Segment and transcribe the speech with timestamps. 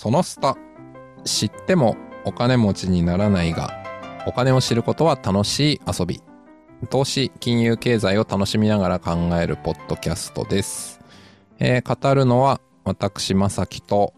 [0.00, 0.56] そのスタ。
[1.24, 3.82] 知ってもお金持ちにならないが、
[4.28, 6.22] お金を知ることは楽しい遊び。
[6.88, 11.00] 投資、金融経済を楽しみながら考えるポッドキャストです。
[11.58, 14.14] えー語るのは私、まさきと、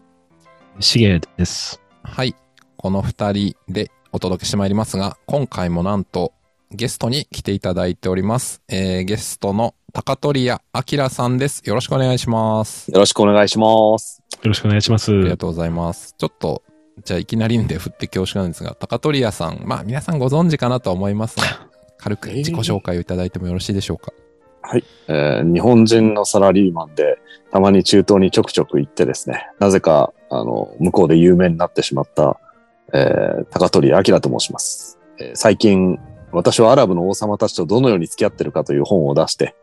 [0.79, 1.81] しげです。
[2.03, 2.35] はい、
[2.77, 6.31] この二人でお届けしてまいりますが、今回もなんと
[6.73, 8.61] ゲストに来ていただいております。
[8.69, 11.61] えーゲストの高取屋明さんです。
[11.65, 12.89] よろしくお願いします。
[12.91, 14.21] よろしくお願いします。
[14.31, 15.11] よろしくお願いします。
[15.11, 16.15] ありがとうございます。
[16.17, 16.63] ちょっと、
[17.03, 21.43] じゃあいきなりんで振って恐縮なんですが、高取屋さん、まあ皆さんご存知かなとは思いますが、
[21.99, 24.13] 軽く自己紹介をいただいてもよろしいでしょうか？
[24.61, 27.17] はい、えー日本人のサラリーマンで、
[27.51, 32.39] たまに中東にちょくちょく行ってですね、なぜか、あの、向こうで有名になってしまった、
[32.93, 34.97] えー高取明と申します。
[35.19, 35.99] えー最近、
[36.33, 39.55] 私はアラブの王様たちとどのように付き合ってるかという本を出して、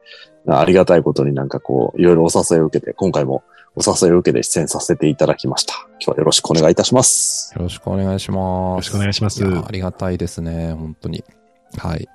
[0.47, 3.43] ありがたいことになんかこう、いろいろお誘いを受けて、今回も
[3.77, 5.75] お誘いを受けて出演させていただきました。
[5.93, 7.55] 今日はよろしくお願いいたします。
[7.55, 8.71] よろしくお願いします。
[8.71, 11.25] よろしくお願いしますやありがたいですね、本当に。
[11.77, 12.09] はい。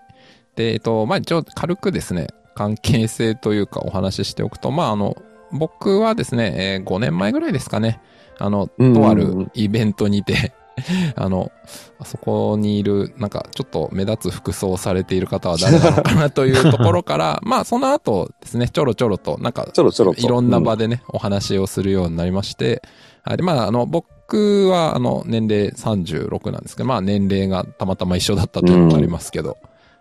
[0.56, 5.16] で、えっと、まあ、一応軽くですね、関係性というかお話ししておくと、まあ、あの、
[5.52, 8.02] 僕はですね、えー5年前ぐらいですかね、
[8.40, 10.54] あの、うんとあるイベントにて、
[11.16, 11.52] あの、
[12.00, 20.22] あそこにいる、なんか、ちょっと目立つ服装をされている方は誰なのかなというところから、 まあ、その後ですね、ちょろちょろと、なんか、ちょろちょろと。
[20.22, 22.82] いろんな場でね、お話をするようになりまして、
[23.24, 23.38] はい。
[23.38, 29.58] で、まあ、あの、僕は、あの、年齢36なんですけど、まあ、年齢がたまたま一緒だったというのもありますけど、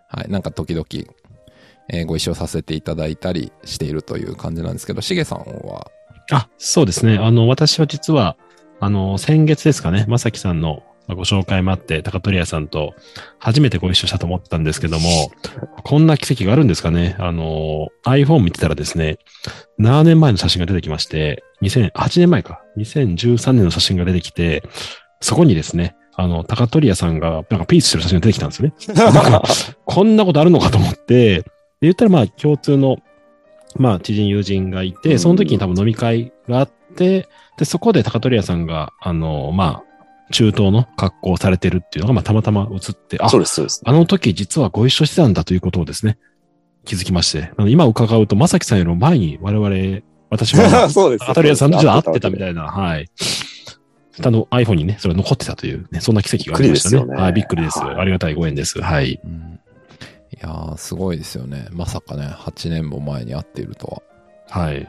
[0.08, 0.30] はい。
[0.30, 0.86] なんか時々、
[1.88, 5.90] えーご一緒させていただいたりしているという感じなんですけど、しげさんは、
[6.30, 7.18] あ、そうですね。
[7.18, 8.36] あの、私は実は、
[8.82, 12.94] あの、先月ですかね、まさきさんのまあご紹介もあって、高取屋さんと
[13.38, 15.30] 初めてご一緒したと思ったんですけども、
[15.84, 17.14] こんな奇跡があるんですかね。
[17.20, 19.18] あの、iPhone 見てたらですね、
[19.78, 24.64] 7年前の写真が出てきまして、2008年前か、2013年の写真が出てきて、
[25.20, 28.74] そこにですね、あの、高取屋さんが、なんかピースしてる写真が出てきたんですよね。
[29.86, 31.44] こんなことあるのかと思って、で
[31.82, 32.96] 言ったらまあ共通の、
[33.76, 37.28] まあ知人友人がいて、その時に多分飲み会があって、で、
[37.64, 39.92] そこで高取屋さんが、あの、まあ、
[40.32, 43.82] 中東の格好をされてるっていうのが、まあたまたま映って、あそう、です、そうです。
[43.84, 46.18] あの時実はご一緒してたんだということをですね、
[46.84, 51.26] 気づきまして、あの今伺うと、まさきさんよりも前に我々、私は、 そうです。
[51.26, 53.08] 高取屋さんとじゃあ会ってたみいたいな、はい。
[54.24, 56.96] あの iPhone にね、それが残ってたというね、そんな奇跡がありましたね。
[56.96, 57.78] びっくりですよねはい、びっくりです。
[57.78, 58.80] はいありがたいご縁です。
[58.80, 59.20] はい。
[59.24, 59.60] うん、
[60.32, 61.66] いやー、すごいですよね。
[61.72, 64.02] まさかね、8年も前に会っていると
[64.50, 64.62] は。
[64.62, 64.88] はい。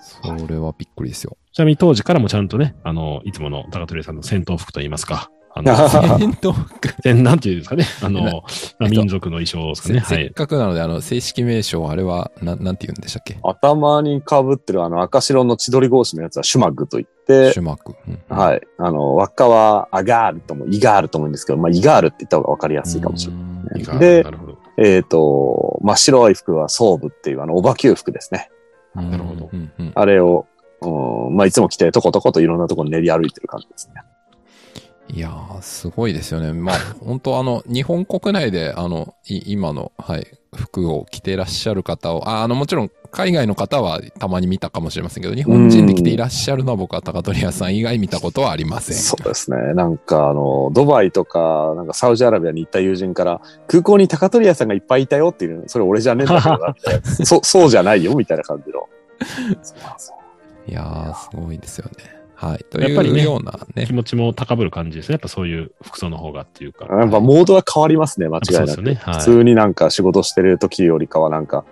[0.00, 1.36] それはびっくりですよ。
[1.52, 5.74] ちなみに当時からもちゃんとね、あの、いつもの高取さんの戦闘服といいますか、あの、
[6.16, 8.30] 戦闘服戦なんていうんですかね、あの、えっ
[8.78, 10.30] と民族の衣装ですかね、せせっはい。
[10.30, 13.36] かくなので、あの、正式名称、あれは、ななんて言うんでしたっけ？
[13.42, 17.94] 頭に被ってるあの赤白の千鳥格子のやつはシュマグと言ってシ、ュマク。
[18.06, 18.60] うんはい。
[18.78, 23.42] あの、輪っかはアガールともイガールとも言うんですけど、まあ、イガールって言った方がわかりやすいかもしれない。
[23.42, 24.58] ないいかでなるほど。
[24.78, 28.48] えっ、と、真っ白い服は装部っていうあの、おばきゅう服ですね。
[28.94, 29.48] なるほど
[29.94, 30.46] あれを、
[30.82, 34.02] うん、まあ、いつも着てとことこといろんなところ練り歩いてる感じですね。
[35.12, 36.52] いやー、すごいですよね。
[36.52, 48.96] まあ、 本当あの、日本国内で、あの、い今の、はい、服を着ていらっしゃる方を、ああの、もちろん、海外の方はたまに見たかもしれませんけど、日本人で着ていらっしゃるのは僕は高取屋さん以外見たことはありません。
[48.96, 49.74] そうですね。
[49.74, 57.02] なんか、あの、ドバイとか、なんかサウジアラビアに行った友人から、空港に高取屋さんがいっぱいいたよっていう、それ俺じゃねえんだけどな、みたいな。
[57.26, 58.86] そ そうじゃないよ、みたいな感じの。
[59.60, 60.19] そうなんですよ
[60.70, 62.20] いやー、すごいですよね。
[62.36, 62.64] はい。
[62.70, 63.92] といやっぱりねうようなね気。
[63.92, 65.14] 持ちも高ぶる感じですね。
[65.14, 66.86] やっぱそういう服装の方がっていうか。
[66.86, 68.66] やっぱモードが変わりますね、間違いなく。
[68.66, 68.94] ですよね。
[68.94, 69.14] はい。
[69.16, 71.64] 普通になんか仕事してる時よりかはなんか、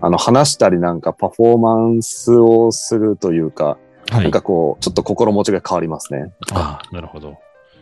[0.00, 3.78] あの、話したりなんかパフォーマンスをするというか、
[4.10, 6.32] はいなんかこう、ちょっと心持ちが変わりますね。
[6.52, 7.36] ああ、なるほど。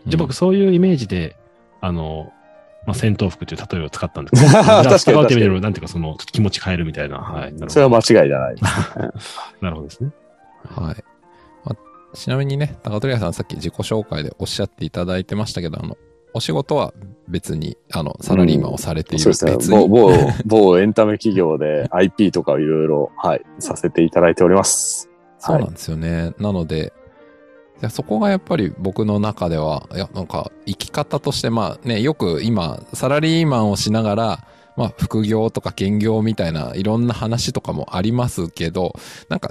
[0.07, 1.37] じゃあ僕そういうイメージで、
[1.81, 2.33] あの、
[2.87, 7.19] まあ、戦闘服っていう例えを使ったんですけど、じゃあ確かにってみ確かるなんていうかその、ちょっと気持ち変えるみたいな。
[7.19, 7.41] はい。
[7.41, 8.57] なるほどそれは間違いじゃない。
[9.61, 10.11] なるほどですね。
[10.65, 11.05] はい。
[11.65, 11.77] まあ
[12.17, 15.97] ちなみにね、高取屋さんさっき自己紹介でおっしゃっていただいてましたけど、あの、
[16.35, 16.93] お仕事は
[17.29, 19.71] 別に、あの、サラリーマンをされている、そうですね別。
[19.71, 19.89] 某、に。
[19.89, 20.11] 某、
[20.73, 25.09] 某エンタメ企業で IP とかをいろいろ、はい、させていただいております。
[25.39, 26.33] そうなんですよね。
[26.39, 26.93] なので、
[27.91, 34.47] そこがやっぱり僕の中では、いや、なんか、生き方として、まあね、よく今、サラリーマンをしながら、
[34.77, 38.95] まあ、副業とか兼業みたいないろんな話とかもありますけど、
[39.29, 39.51] なんか、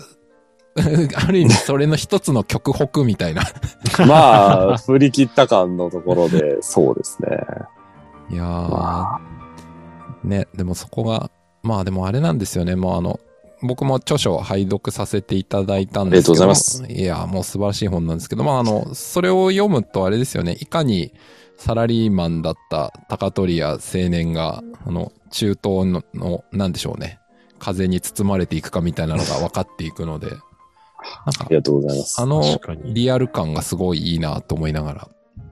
[1.15, 3.43] ある意味それの一つの極北みたいな。
[4.07, 7.29] まあ、振り切った感のところで、そうですね。
[8.31, 11.29] いやー、まあ、ね、でもそこが、
[11.61, 12.75] まあでもあれなんですよね。
[12.75, 13.19] もうあの、
[13.61, 16.33] 僕も著書を拝読させていただいたんありがとうですけど。
[16.33, 16.85] ございます。
[16.89, 21.13] いや、もう素晴らしい本なんですけど、まあ、あの、それを読むとあれですよね、いかに
[21.57, 27.19] サラリーマンだった高取屋青年が、あの、中東の、のなんでしょうね、
[27.59, 30.27] 風に包まれていくかみたいなのが分かっていくので、
[31.25, 32.21] あり、がとうございます。
[32.21, 34.99] あの確かにリアル感がすごいいいなと思いながら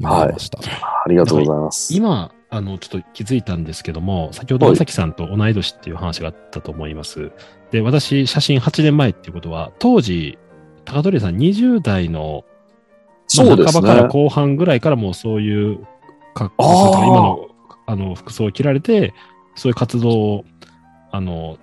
[0.01, 0.59] 読みました。
[0.59, 1.93] ありがとうございます。
[1.93, 7.31] 今、あの、ちょっと気づいたんですけども、先ほどはいまさきさんと同い年っていう話があったと思います。
[7.71, 10.37] で、私、写真8年前っていうことは、当時、
[10.83, 12.43] 高取さん20代の、
[13.37, 14.07] まあそうですね半ばから。
[14.09, 15.87] 後半ぐらいからもうそういう
[16.33, 17.49] 格好今の、
[17.85, 19.13] あの、服装を着られて、
[19.55, 20.45] そういう活動を、
[21.11, 21.61] あの、社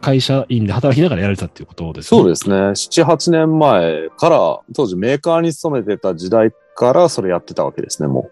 [0.00, 2.20] 会社員で働きながらやられたっていうことですね。
[2.20, 2.56] そうですね。
[2.56, 8.30] 7、8年前から、当時メーカーに勤めてた時代からそれやってたわけですね、も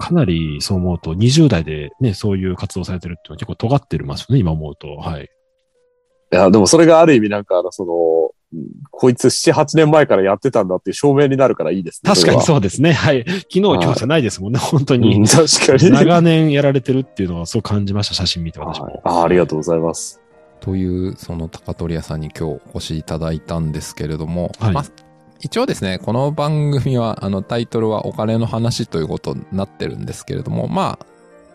[0.00, 4.96] かなりそう思うと、20代でね、そういう活動されてるっていうのは結構尖ってますよね、今思うと。
[4.96, 5.22] はい。
[5.22, 5.28] う。
[6.32, 7.92] いや、でもそれがある意味なんか、あの、その、
[8.52, 12.12] うんこいつ7、8年前からやってたんだっていう証明になるからいいですね。
[12.12, 12.42] 確かにう。
[12.42, 12.92] そうですね。
[12.92, 13.24] はい。
[13.24, 15.26] 昨日、今日じゃないですもんね、本当うん、に。
[15.26, 15.90] 確かに。
[15.90, 19.00] 長年やられてるっていうのはそう感じました、写真見て私も。
[19.04, 20.19] あありがとうございます。
[20.60, 24.72] という、その高取屋さんに今日お越しいただいたんですけれども、はい。
[24.72, 24.84] まあ、
[25.40, 31.06] 一応ですね、この番組は、あの、タイトルはお金の話ということになってるんですけれども、まあ、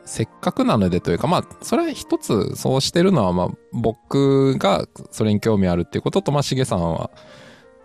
[0.05, 7.09] せっかくなのでというか、まあ、それは一つそうしてるのは、まあ、僕がそれに興味あるっていうことと、まあ、しげさんは、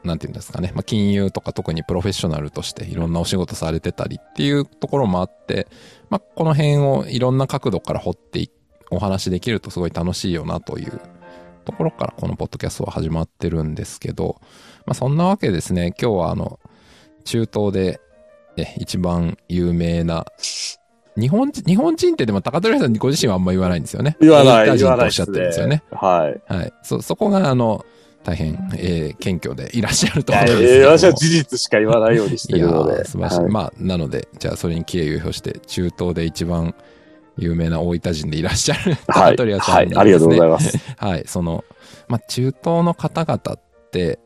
[0.04, 5.66] なんていうんですかね、まあ、金融とか特にプロフェッショナルとしていろんなお仕事されてたりっていうところもあって、
[6.08, 8.50] まあ、この辺をいろんな角度から掘ってい
[8.90, 11.00] お話できるとすごい楽しいよなという
[11.64, 14.40] ところからこのポッドキャストは始まってるんですけど、
[14.86, 16.58] まあ、そんなわけですね、今日はあの、
[17.24, 18.00] 中東で、
[18.56, 20.26] ね、一番有名な、
[21.16, 24.16] 日本人、日本人ってでも高取さんご自身はあんま言わないんですよね。
[24.20, 25.82] 言わない、言わないとおっしゃってるんですよね。。
[25.90, 26.52] はい。
[26.52, 26.72] はい。
[26.82, 27.84] そ、そこがあの、
[28.22, 30.78] 大変、えー、謙虚でいらっしゃるといやころですけども。
[30.78, 33.02] いや私は事実しか言わないようにしていやるので。
[33.02, 33.40] ー素晴らしい。
[33.40, 36.74] はいまあ、なので、じゃあそれに敬意を表して、中東で一番
[37.36, 39.32] 有名な大分人でいらっしゃるはい。
[39.32, 39.86] 高取屋さはい。
[39.86, 40.78] んにですねありがとうございます。
[40.96, 41.64] はい、その、
[42.08, 44.18] まあ、中東の方々って、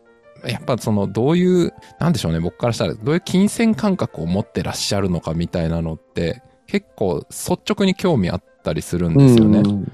[0.47, 9.61] やっぱその、どういう、なんでしょうね、僕からしたら、どういう金銭感覚を持ってらっしゃるのかみたいなのって、結構率直に興味あったりするんですよね。
[9.61, 9.87] うん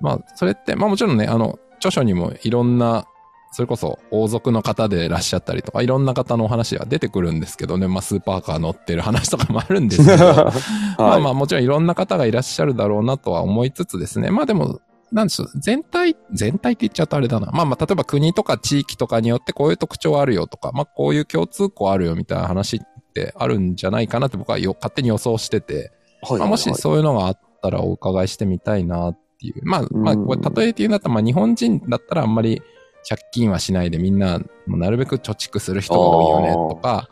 [0.00, 3.06] まあ、それって、まあもちろんね、あの、著書にもいろんな、
[3.52, 10.24] それこそ王族の方でいらっしゃったりとか、いろんな方のお話は出てくるんですけどね、まあスーパーカー乗ってる話とかもあるんですけど、
[10.98, 14.30] まあまあもちろんいろんな方がいらっしゃるだろうなとは思いつつですね。
[14.30, 14.80] まあでも、
[15.12, 17.50] なんでしょう、全体、全体って言っちゃうとあれだな。
[17.52, 22.80] まあまあ例えば国とか地域とかによってこういう特徴あるよとか、まあこういう共通項あるよみたいな話っ
[23.12, 29.60] てあるんじゃないかなって僕はよ勝手に予想してて、はいまあもしそういうのがあったらお伺いしてみたいなっていう。
[29.64, 32.62] まあ、まあ、うんこれ例えて言うんだったら、まあ日本人だったらあんまり
[33.08, 37.08] 借金はしないでみんな、もうなるべく貯蓄する人が多いよねとか、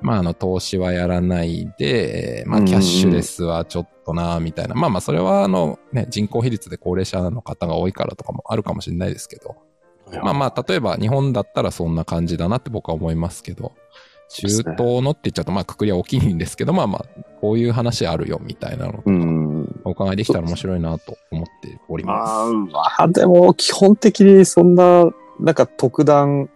[0.00, 4.74] まああの投資はやらないで、まあキャッシュレスはちょっとな、みたいな。
[4.74, 9.56] まあまあそれはあのね、人口比率で高齢者の方が多いからとかもあるかもしれないですけど、
[10.22, 13.72] まあまあ例えば日本だったらそんな感じだなって僕は思いますけど、
[14.28, 17.04] 中東のって言っちゃうとまあくくりは大きいんですけど、まあまあ
[17.40, 19.46] こういう話あるよみたいなのとかうん。
[19.84, 22.72] お伺いできたら面白いなと思っておりまあ、ます。
[22.72, 26.48] まあ、でも、基本的にそんな、なんか特段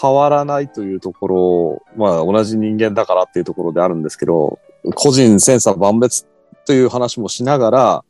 [0.00, 4.58] 変わらないというところ、まあ、同じ人間だからっていうところであるんですけど、
[4.94, 6.26] 個人センサー万別
[6.66, 8.02] という話もしながら、や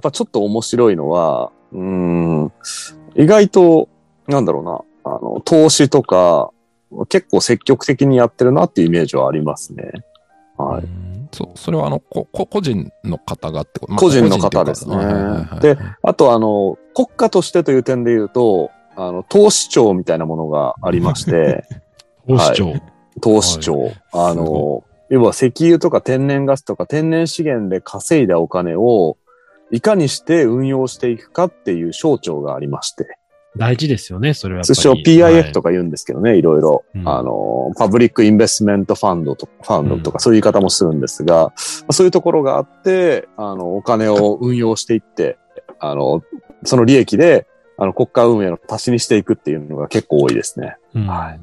[0.00, 2.52] っぱちょっと面白いのは、うん、
[3.14, 3.88] 意外と、
[4.26, 4.64] なんだろう
[5.08, 6.50] な、あの、投資とか、
[7.08, 9.90] 結構積極的にやってるなっていうイメージはありますね。
[10.56, 10.84] はい。
[10.84, 11.28] うん。
[11.32, 14.96] そそれはあのここ個人の方がってこと、まあ個人の方ですね。
[15.60, 21.64] であと、あの、国家としてという点で言うと、あの、投資庁みたいなものがありまして、
[22.26, 22.74] 投資庁。
[23.22, 23.92] 投資庁。
[24.12, 29.16] あすのご、要は石油とか天然ガスとか天然資源で稼いだお金を、
[29.70, 33.18] いかにして運用していくかっていう省庁がありまして、
[33.56, 34.64] 大事ですよね、それは。
[34.64, 36.84] 通称 PIF とか言うんですけどね、いろいろ。
[36.94, 41.52] うんあの、パブリックインベストメントファンドとファンドとかそういう言い方もするんですが、ま
[41.88, 45.38] あそういうところがあって、あの、お金を運用していって、
[45.78, 46.22] あの、
[46.64, 47.46] その利益で、
[47.78, 50.76] あの、国家運営の足しにしていくっていうのが結構多いですね。
[50.94, 51.40] うんはい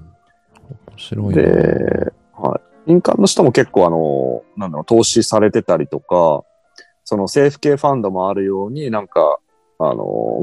[0.95, 1.41] 面白いな。
[1.41, 2.89] で、はい。
[2.89, 6.43] 民間の人も結構あの、なんだろう、投資されてたりとか、
[7.03, 9.39] その政府系ファンドもあるように、なんか、
[9.79, 9.95] あの、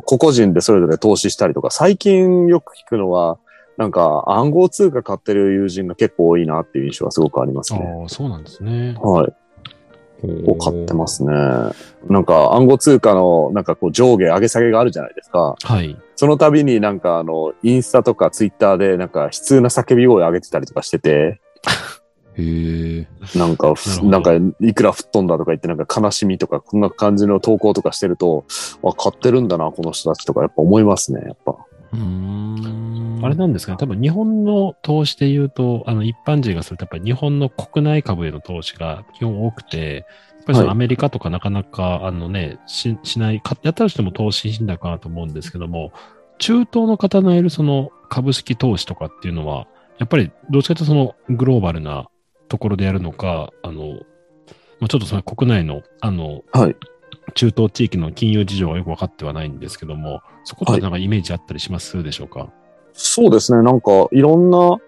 [0.04, 3.38] 個々人でそれぞれ投資したりとか、最近よく聞くのは、
[3.78, 7.80] なんか暗号通貨買ってる友人が結構多いなっていう印象はすごくありますね。
[8.02, 8.94] ああ、そうなんですね。
[9.00, 9.32] はい。
[10.46, 11.32] を買ってますね。
[12.08, 15.56] なんか暗号通貨のなんかこう上下上げ下げがあるじゃないですか。
[15.62, 15.96] はい。
[16.16, 21.40] その度になんかあの、インスタとかツイッターでなんか悲痛な叫び声上げてたりとかしてて、
[22.38, 23.08] へえ。
[23.38, 28.44] なんかなんかいくら吹っ飛んだとか言ってなんか悲しみとかこんな感じの投稿とかしてると、
[28.84, 31.56] あ、買ってるんだな、この人たちとかやっぱ思いますね、やっぱ。
[31.94, 40.06] あれなんですかね、多分日本の投資で言うと、あの一般人がすると、やっぱり日本の国内株への投資が基本多くて、
[40.36, 40.72] やっぱりそのはい。
[40.72, 45.92] アメリカとかなかなか、あのね、ししない、かやったとしても投資しんだかなと思うんですけども、
[46.38, 49.66] 中東の方のいるその株式投資とかっていうのは、
[49.98, 52.08] やっぱりどっちかというとそのグローバルな
[52.48, 54.00] ところでやるのか、あの、
[54.80, 56.76] まあ、ちょっとその国内の、あの、はい。
[57.34, 62.50] 中東地域の金融事情がよく分かってはないんですけども、そことなんかイメージあったりしますでしょうか、
[62.92, 63.62] そうですね。
[63.62, 64.78] なんか、いろんな、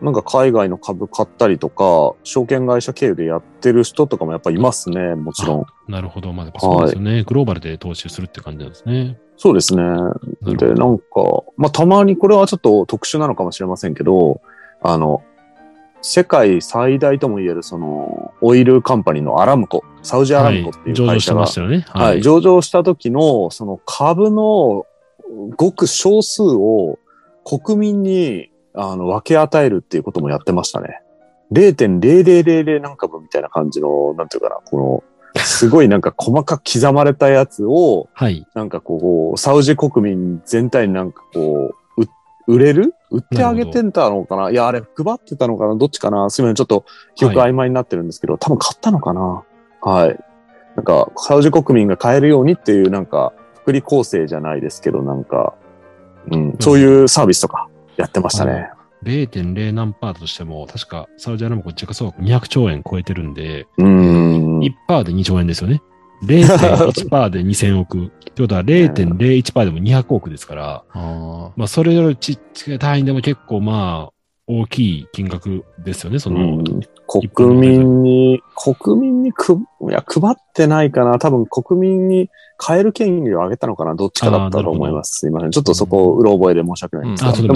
[0.00, 5.90] なんか海外の株買ったりとか、証券会社経由でやってる人とかもやっぱいますね、もちろん。
[5.90, 6.32] なるほど。
[6.32, 9.18] まあ、やっぱそうですよね、グローバルで投資するって感じなんですね。
[9.36, 9.82] そうですね。
[10.42, 11.04] で、なんか、
[11.56, 14.40] まあ、たまにこれはちょっと特殊なのかもしれませんけど、
[14.82, 15.22] あの、
[16.00, 21.84] 世界最大とも言えるその、オイルカンパニーのアラムコ、サウジアラムコっていう上場会社が、してましたよね。
[21.88, 24.86] はい、上場した時の、その株の
[25.56, 26.98] ごく少数を
[27.44, 31.02] 国民にあの分け与えるっていうこともやってましたね。
[31.52, 38.46] 0.0000何株みたいな感じの、なんていうかな、この、すごいなんか細かく刻まれたやつを、 はい。
[38.54, 41.77] なんかこう、サウジ国民全体になんかこう、う
[42.48, 42.94] 売れる？
[43.10, 44.50] 売ってあげてたのかな？
[44.50, 45.76] いや、あれ配ってたのかな？
[45.76, 46.28] どっちかな？
[46.30, 46.56] すみません。
[46.56, 49.44] ちょっと記憶曖昧になってるんですけど、多分買ったのかな？
[49.82, 50.18] はい。
[50.74, 55.54] なんか、サウジ国民が買えるようにっていう、なんか、福利厚生じゃないですけど、なんか、
[56.30, 58.70] うん、そういうサービスとかやってましたね。
[59.02, 64.58] 0.0何パーとしても、確かサウジアラビア時価総額200兆円超えてるんで、うーん。
[64.60, 65.82] 1%パーで2兆円ですよね。
[66.24, 68.12] 0.1%パーで2000億。
[68.38, 74.12] ってことは0.01%パーでも200億ですから、あまあ、それよりちっちゃい単位でも結構まあ、
[74.46, 76.58] 大きい金額ですよね、その。
[76.58, 76.80] うん
[77.10, 81.18] 国民に、国民にく、いや、配ってないかな。
[81.18, 82.28] 多分国民に
[82.62, 83.94] 変える権利を上げたのかな。
[83.94, 85.20] どっちかだったと思います。
[85.20, 85.50] すいません。
[85.50, 87.30] ちょっとそこ、うろ覚えで申し訳ないんですが。
[87.32, 87.54] うでも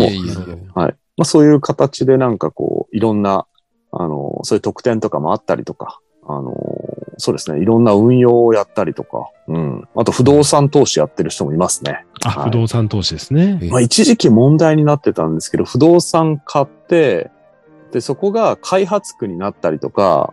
[0.74, 0.94] はい。
[1.18, 3.46] まあそういう形でなんかこう、いろんな、
[3.90, 6.54] あの、そういう特典とかもあったりとか、あの、
[7.18, 7.60] そうですね。
[7.60, 9.88] いろんな運用をやったりとか、うん。
[9.94, 12.04] あと不動産投資やってる人もいますね。
[12.24, 13.58] あ、はい不動産投資ですね。
[13.62, 17.30] えまあ一時期問題になってたんですけど、不動産買って、
[17.92, 20.32] で、そこが開発区になったりとか、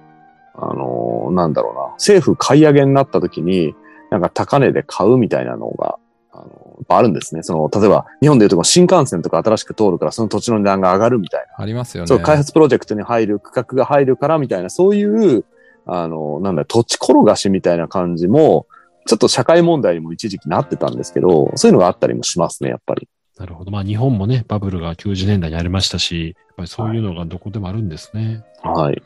[0.56, 3.76] あのーなんだろうな、政府買い上げになった時に、
[4.10, 6.00] なんか高値で買うみたいなのが、
[6.32, 7.44] あのやっぱあるんですね。
[7.44, 11.62] その、例えば、日本でいうとこ新幹線とか新しく通るから、その土地の値段が上がるみたいな。
[11.62, 12.08] ありますよね。
[12.08, 15.44] そう、開発プロジェクトに入る、区画が入るからみたいな、そういう、
[15.92, 18.68] あの、なんだ、土地転がしみたいな感じも、
[19.06, 23.08] ちょっと社会問題にも一時期なってたんですけど、そういうのがあったりもしますね、やっぱり。
[23.38, 23.72] なるほど。
[23.72, 28.44] まあ日本もね、バブルが90年代にありましたし、やっぱりそういうのがどこでもあるんですね。
[28.62, 29.02] はい。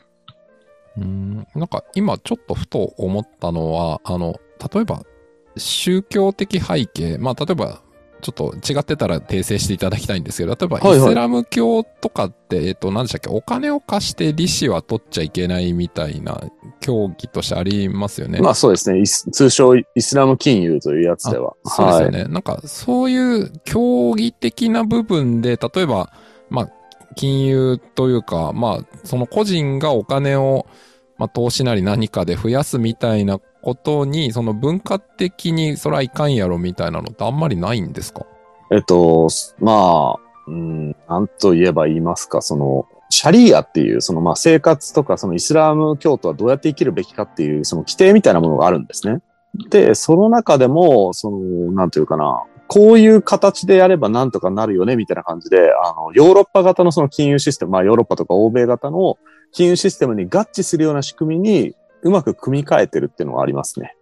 [0.98, 4.40] うん、なんか今ちょっとふと思ったのは、あの、
[4.74, 5.02] 例えば
[5.56, 7.80] 宗教的背景、まあ例えば
[8.24, 16.40] ちょっと違ってたら訂正していただきたいんですけど、例えばはいはいイスラム教とかって、えっと、何でしたっけ、お金を貸して利子は取っちゃいけないみたいな
[16.80, 18.40] 競技としてありますよね。
[18.40, 19.02] まあそうですね。
[19.04, 21.52] 通称イスラム金融というやつでは。
[21.66, 22.22] そうですよね。
[22.22, 22.32] はい。
[22.32, 26.10] なんか、そういう競技的な部分で、例えば、
[26.48, 26.70] まあ、
[27.16, 30.66] 金融というか、まあ、その個人がお金を、
[31.16, 38.26] まあ、投資なり何かで増やすみたいなことに、その文化的にそれはいかんやろみたいなのってあんまりないんですか？
[38.72, 39.28] えっと、
[39.58, 49.20] まあ、うん、なんと言えば言いますか、その、シャリーアっていう、そのまあ生活とか、そのイスラム教徒はどうやって生きるべきかっていう、その規定みたいなものがあるんですね。
[49.70, 51.38] で、その中でも、その、
[51.72, 59.18] なんていうかな、こういう形でやればなんとかなるよね、みたいな感じで、あの、ヨーロッパ型のその金融システム、まあヨーロッパとか欧米型の
[59.54, 63.96] 金融システムに合致するような仕組みにうまく組み替えてるっていうのがありますね。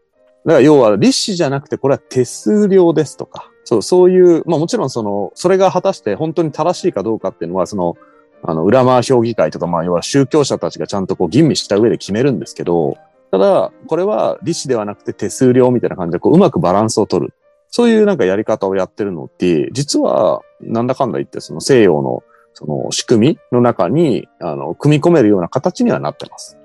[0.44, 7.96] だから要は利子じゃなくてこれは手数料ですとか、そう、そういう、まあもちろんその、それが果たして本当に正しいかどうかっていうのは、その、
[8.42, 12.96] あの、裏回評議会とか、まあ要は宗教者たちがちゃんとこう吟味した上で決めるんですけど、
[13.30, 17.34] ただ、これは利子ではなくて手数料みたいな感じで、こう、うまくバランスを取る。
[17.70, 22.22] そういうなんかやり方をやってるのって、実は、なんだかんだ言って、その西洋の、
[22.54, 26.58] その仕組みの中に、あの、組み込めるような形にはなってます。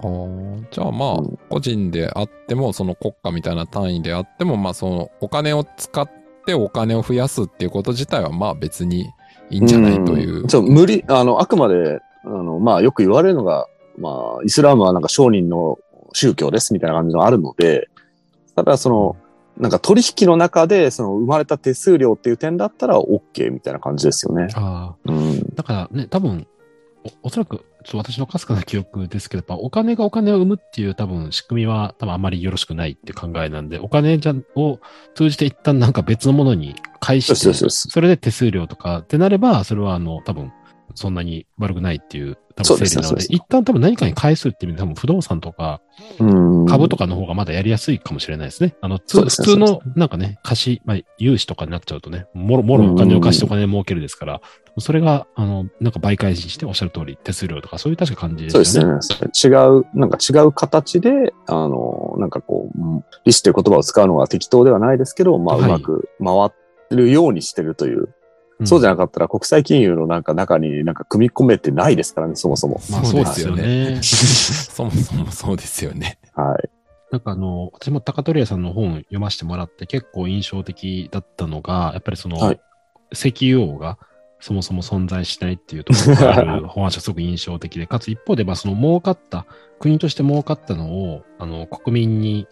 [0.00, 6.08] あーじゃあまあうん、個人であっても、その国家みたいな単位であっても、まあそのお金を使っ
[6.46, 9.10] てお金を増やすっていうこと自体はまあ別に
[9.50, 10.46] いいんじゃないという。
[10.46, 15.78] んそう、無理、あの、あくまで、あの、まあ、よく言われるのが、まあ、イスラームはなんか商人の
[16.12, 17.88] 宗教ですみたいな感じのあるので、
[18.54, 19.16] ただその、
[19.58, 24.48] なんか取引の中で、その生まれた手数料っていう点だったら OK みたいな感じですよね。
[24.54, 25.10] ああ。
[25.10, 25.54] うん。
[25.54, 26.46] だからね、多分、
[27.22, 34.78] おおそらく、ちょっと私のかすかな記憶ですけど、やっぱお金がお金を生むっていう多分仕組みは多分あまりよろしくないって考えなんで、お金じゃを
[35.14, 37.68] 通じて一旦なんか別のものに返して。
[37.70, 40.52] それで手数料とかってなれば、それはあの、多分、
[40.94, 45.80] そんなに悪くないっていう、多分整理なので、でです一旦多分何かに返すっていう意味で多分不動産とか
[46.18, 46.24] う
[46.64, 46.66] ん。
[46.66, 48.76] 株とかの方がまだやりやすいかもしれないですね。
[48.80, 54.40] あの、普通のなんかね、貸し、まあ、融資とかになっちゃうとね、もろ、もろお金を貸してお金儲けるですから、
[54.78, 59.02] それが、あの、なんか媒介しておっしゃる通り手数料とかそういう確か感じですよね。
[59.02, 59.54] そうですね。
[59.54, 66.50] 違う、なんか違う形で、あの、なんかこう、うん利子という言葉を使うのは適当ではないですけど、まあ、うはいまく回
[66.96, 68.14] るようにしてるという。
[68.64, 72.80] そうじゃなかったら国際金融のなんか中になんか組み込めてないですからね、そもそも。
[72.90, 74.00] まあそうですよね。
[74.02, 76.18] そもそもそうですよね。
[76.34, 76.68] はい。
[77.10, 82.60] なんかあの、私も高取屋さんの本読ませてもらって結構印象的だったのが、やっぱりその、はい
[83.12, 83.98] 石油王が
[84.40, 89.46] そもそも存在しないっていうところがある 本話がすごく印象的で、かつ一方で、まあその儲かった、
[89.80, 92.46] 国として儲かったのを、あの、国民に、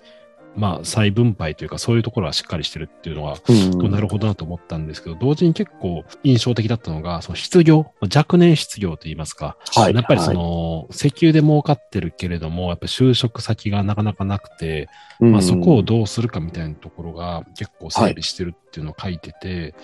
[0.57, 3.91] まあ再分配というかそういうところはしっかりしてるっていうのは、うん。
[3.91, 9.95] なるほどなと思ったんですけど、同時に結構印象的だったのが、その失業、若年失業といいますか、はい。
[9.95, 10.37] やっぱりそはい。
[10.37, 14.89] の、石油で儲かってるけれども、やっぱり就職先がなかなかなくて、
[15.21, 15.33] うん。
[15.33, 19.75] まあそこをどうするかみたいなところが結構整備してるっていうのを書いてて、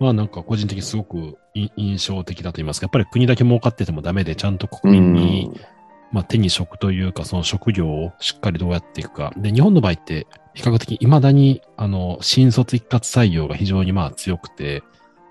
[0.00, 5.50] まあなんか個人的にすごくい印象的だと言いますか、やっぱり国だけ儲かっててもダメで、ちゃんと国民に、
[6.12, 9.32] まあ手に職というか、その職業をしっかりどうやっていくか。
[9.36, 14.82] で、日本の場合って比較的未だに、あの、新卒一括採用が非常にまあ強くて、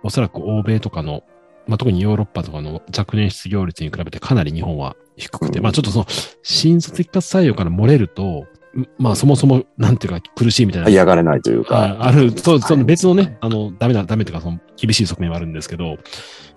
[0.04, 1.24] おそらく欧米とかの、
[1.68, 6.06] まあ特にヨーロッパとかの若年失業率に比べてかなり日本は低くて、うんまあちょっとその、
[6.44, 8.46] 新卒一括採用から漏れると、
[8.78, 10.90] んまあそもそも、なんていうか苦しいみたいな。
[10.90, 11.76] 嫌がれないというか。
[11.76, 15.98] はいある、そう、その別のね、あの、ダメな、ダメというか、その、厳しい側面はあるんですけど、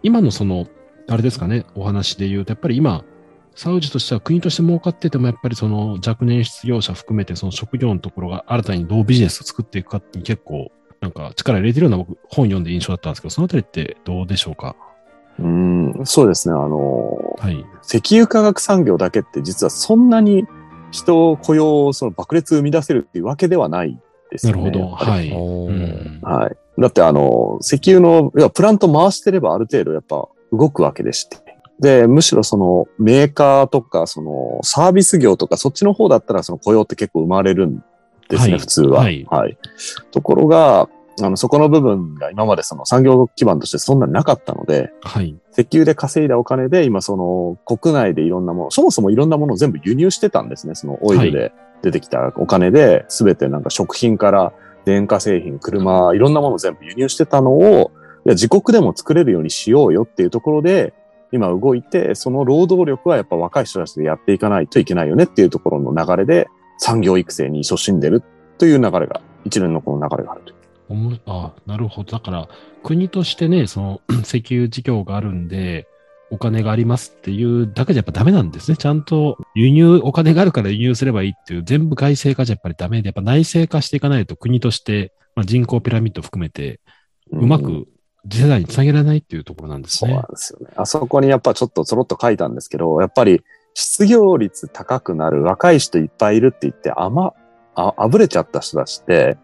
[0.03, 0.67] 今のその、
[1.09, 3.05] あれですかね、お話で言うと、やっぱり今、
[3.59, 14.77] サウジとしては国として儲かってても、やっぱりその若年失業者含めて、その職業のところが新たにどうビジネスを作っていくかに結構、なんか力入れてるような僕、本読んで印象だったんですけど、そのあたりってどうでしょうか？
[15.41, 16.55] うん、そうですね。
[16.55, 17.65] あの、はい。
[17.85, 20.47] 石油化学産業だけって実はそんなに
[20.93, 23.99] 人雇用をその爆裂生み出せるっていうわけではない
[24.31, 24.71] ですよね。
[24.71, 24.95] なるほど。
[24.95, 25.31] はい。
[26.23, 26.57] はい。
[26.81, 31.39] だってあの、石油の、いや、プラント回してればある程度やっぱ動くわけでして。
[31.81, 37.83] で、むしろそのメーカーとか、そのサービス業とかそっちの方だったらその雇用って結構生まれるん
[38.29, 39.01] ですね、はい普通は。
[39.01, 39.59] はい
[40.11, 40.89] ところが、
[41.21, 45.37] あの、そこの部分が今までその産業基盤としてそんなになかったので、はい。
[45.53, 50.75] 石油で稼いだお金で今その国内でいろんなもの、そもそもいろんなものを全部輸入してたんですね。
[50.75, 54.53] そのオイルで出てきたお金で、すべてなんか食品から
[54.85, 57.93] 電化製品、車、いろんなものを全部輸入してたのを、
[58.25, 60.93] いや自国でも作れるようにしようよっていうところで、
[61.33, 68.23] 今動いて、その労働力はやっぱ若い人たちでやっていかないといけないよねっていうところの流れで、産業育成に勤しんでる
[68.57, 70.59] という流れが、一連のこの流れがあるという。
[71.27, 72.13] あなるほど。
[72.13, 72.49] だから、
[72.83, 75.87] 国としてね、その、 石油事業があるんで、
[76.31, 78.77] お金がありますっていうだけじゃやっぱダメなんですね。
[78.77, 86.81] ちゃんと輸入、お金があるから輸入すればいいっていう、全部外製化じゃやっぱりダメで、やっぱ内製化していかないと国として、まあ、人口ピラミッド含めて、
[87.31, 87.98] うまく次
[88.37, 90.31] 世代につなげられないっていうところなんですねそうなん。
[90.31, 90.67] ですよね。
[90.77, 93.43] あそこにやっぱちょっとちょろっと書いたんですけど、やっぱり
[93.75, 97.33] 失業率高くなる若い人いっぱいいるって言って、あま、
[97.75, 99.39] あ、あぶれちゃった人たちって、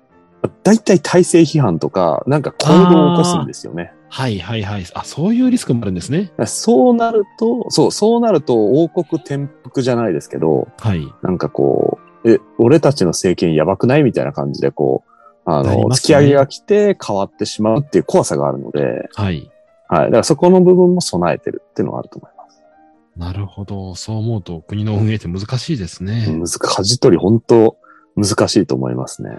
[0.62, 3.92] 大体体制批判とか、なんか行動を起こすんですよね。
[4.10, 4.84] はいはいはい。
[4.94, 6.32] あ、そういうリスクもあるんですね。
[6.46, 11.06] そうなると、そう、そうなると王国転覆じゃないですけど、はい。
[11.22, 14.02] なんかこう、え、俺たちの政権やばくない？
[14.02, 15.10] みたいな感じでこう、
[15.44, 19.50] あの、ね突き上げが来て変わってしまうっていう怖さがあるので、はい。
[19.88, 20.04] はい。
[20.06, 22.62] だからそこの部分も備えてるっていうのはあると思います。
[23.16, 23.94] なるほど。
[23.94, 26.26] そう思うと国の運営って難しいですね。
[26.26, 27.76] 難しい、舵取り本当
[28.16, 29.38] 難しいと思いますね。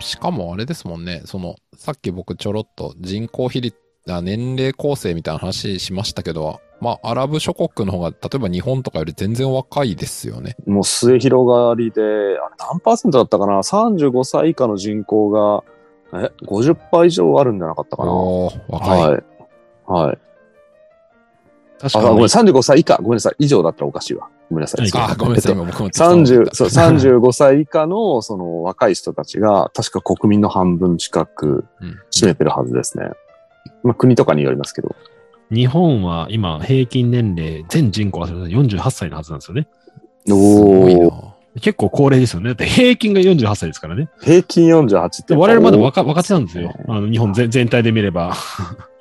[0.00, 3.76] しかもあれですもんね、その、さっき僕ちょろっと人口比率、
[4.08, 10.56] あ年齢構成みたいな話しましたけど、まあ、アラブ諸国の方が、例えば日本とかより全然若いですよね。
[10.66, 15.62] もう末広がりで、あれ何パーセントだったかな ?35 歳以下の人口が、
[16.14, 18.12] え、50%以上あるんじゃなかったかな？
[18.12, 18.50] 若
[18.96, 19.00] い。
[19.00, 19.22] はい。
[19.86, 20.18] はい。
[21.78, 22.08] あ、確かに。
[22.08, 22.96] ごめん、35歳以下。
[22.96, 23.34] ごめんなさい。
[23.38, 24.28] 以上だったらおかしいわ。
[24.50, 24.82] ごめんなさい。
[24.82, 33.10] はいあ、ごめんなさい、えっと今僕も適当に思っ30、たそう、35歳以下の、その若い人たちが、確か国民の半分近くうん占めてるはずですね。
[33.84, 34.96] まあ、国とかによりますけど。
[35.52, 39.68] 日本は今平均年齢、全人口は48歳のはずなんですよね。
[40.26, 41.60] すごいなおー。
[41.60, 42.50] 結構高齢ですよね。
[42.50, 44.08] だって平均が48歳ですからね。
[44.22, 45.34] 平均48って。
[45.34, 46.74] で我々まだ若若手なんですよ。
[46.88, 48.34] あの日本全全体で見れば。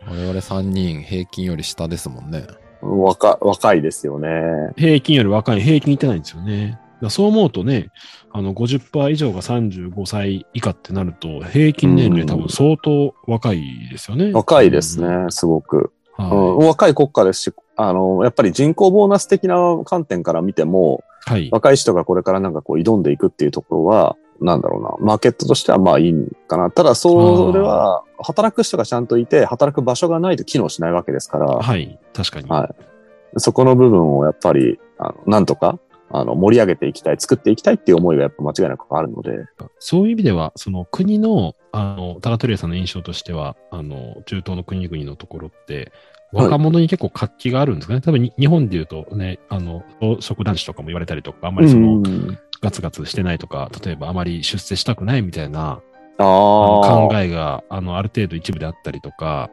[0.07, 2.45] 我々3人平均より下ですもんね。
[2.81, 4.29] 若、若いですよね。
[4.75, 6.79] 平均より若い、平均いってないんですよね。
[7.09, 7.89] そう思うとね、
[8.31, 14.31] あの50%以上が35歳以下ってなると、平均年齢多分相当若いですよね。
[14.33, 15.93] 若いですね、すごく。
[16.17, 21.31] うんは若い国家ですし、あの、やっぱり人口ボーナス的な観点から見ても、い。
[21.31, 21.49] はい。
[21.51, 26.71] 若い人がこれからなんかこう挑んでいくっていうところは、なんだろうな、マーケットとしてはまあいいんかな。
[26.71, 31.99] ただ、それは、働く人がちゃんといて、働く場所がないと機能しないわけですから、はい。
[32.13, 32.49] 確かに。
[32.49, 32.91] はい
[33.37, 35.79] そこの部分をやっぱり、あのなんとか、
[36.13, 39.45] あの、盛り上げていきたい、作っていきたいっていう思いがやっぱ間違いなくあるので、
[39.79, 45.91] そういう意味では、その国の、あの、タラトリアさんの印象としては、あの、中東の国々のところって、
[46.31, 46.45] はい。
[46.45, 48.01] 若者に結構活気があるんですかね。
[48.01, 49.83] 多分に日本で言うとね、あの、
[50.21, 52.37] 食男子とかも言われたりとか、あんまりその、うん。
[52.61, 55.81] ガツガツしてないとか、例えばあまり出世したくないみたいな、
[56.17, 59.49] 考えが、あの、ある程度一部であったりとか、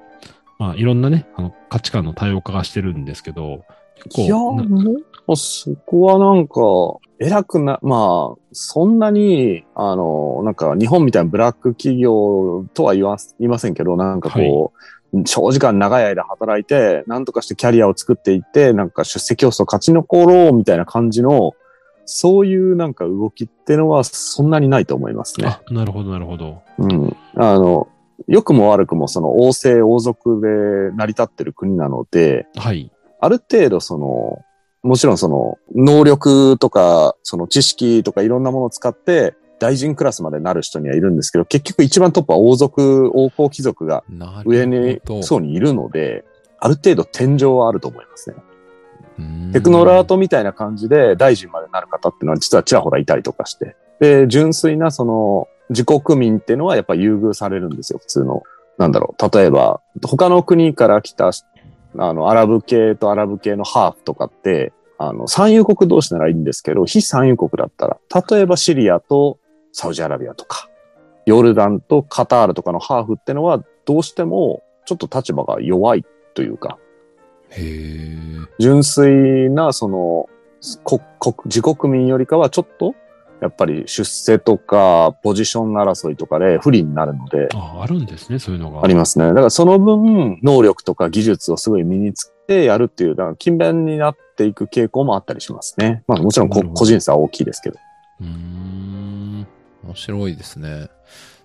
[0.58, 3.64] まあ、いろんなね、あの、価値観の多様化がしてるんですけど、
[4.04, 4.26] 結構、
[5.28, 6.60] なもうそこはなんか、
[7.20, 14.72] 偉くな、まあ、そんなに、あの、なんか日本みたいなブラック企業とは言わ言いませんけど、なんかこ
[15.12, 21.52] う、長時間長い間働いて、なんとかしてキャリアを作っていって、なんか出席競争勝ち残ろうみたいな感じの、
[22.04, 25.46] そういうなんか動きってのはそんなにないと思いますね。
[25.48, 26.62] あ、なるほど、なるほど。
[26.78, 27.16] うん。
[27.34, 27.88] あの、
[28.26, 32.90] 良くも悪くもその王政王族で成り立ってる国なので、はい。
[33.20, 34.44] ある程度その、
[34.88, 44.66] もちろんその、能力とか、その知識とかいろんなものを使って、大臣クラスまでなる人にはいるんですけど、結局一番トップは王族、王侯貴族がな上。
[44.66, 46.24] にそうにいるので、
[46.58, 48.36] ある程度天井はあると思いますね。
[49.18, 53.74] うんテクノラートみたいな感じで大臣までなる方っていうのは実はちらほらいたりとかして。
[53.98, 58.42] で、純粋なその自国民っていうのはやっぱ優遇されるんですよ、普通の。
[58.78, 59.36] なんだろう。
[59.36, 61.32] 例えば、他の国から来た、
[61.98, 67.98] あの、アラブ系とアラブ系のハーフとかって、あの、産油国同士ならいいんですけど、非産油国だったら、
[68.30, 69.38] 例えばシリアと
[69.72, 70.68] サウジアラビアとか、
[71.24, 76.78] ヨルダンとカタールとかのハーフってのは、どうしてもちょっと立場が弱いというか、
[77.50, 78.16] へえ。
[78.58, 80.28] 純粋な、その、
[80.84, 82.94] 国、国、自国民よりかはちょっと、
[83.40, 88.84] やっぱり出世とか、ポジション争いとかで不利になるので、あ、あるんですね、そういうのが。
[88.84, 89.28] ありますね。
[89.28, 96.02] だからその分、能力とか技術をすごい身につけてやるっていう、だから勤勉になっていく傾向もあったりしますね。
[96.08, 97.78] まあもちろん個人差は大きいですけど。
[98.20, 99.46] うーん。
[99.84, 100.88] 面白いですね。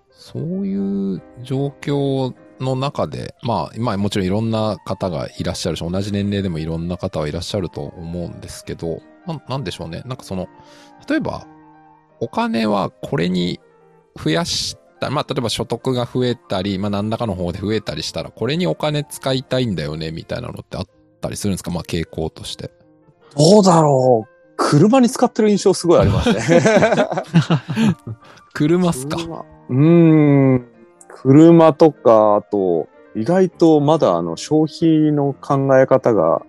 [0.09, 10.01] そういう状況の中で、まあ、今もちろんいろんな方がいらっしゃるし、同じ年齢でもいろんな方はいらっしゃると思うんですけど、なんなんでしょうね。
[10.05, 10.47] なんかその、
[11.09, 11.45] 例えば、
[12.19, 13.59] お金はこれに
[14.15, 20.85] 増やした、まあ、例えば所得が増えたり、まあ、何らかの方で増えたりしたら、これにお金使いたいんだよね、みたいなのってあっ
[21.21, 21.71] たりするんですか？
[21.71, 22.71] まあ、傾向として。
[23.37, 26.39] どうだろう車に使ってる印象すごいありますね。
[28.53, 29.17] 車っすか？
[29.17, 30.67] 車うーん。
[31.09, 36.43] 車とか、あと、意外とまだあの消費の考え方が、